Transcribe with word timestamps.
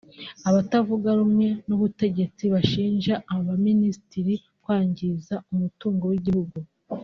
abatavuga 0.49 1.09
rumwe 1.19 1.47
n’ubutegetsi 1.67 2.43
bashinja 2.53 3.13
Abaminisitiri 3.35 4.33
kwangiza 4.63 5.35
umutungo 5.53 6.03
w’igihugu 6.11 6.57